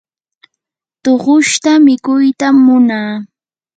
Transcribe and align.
tuqushta 1.03 1.71
mikuytam 1.85 2.55
munaa. 2.65 3.11